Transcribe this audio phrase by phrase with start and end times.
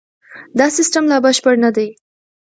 [0.59, 1.87] دا سیستم لا بشپړ نه دی.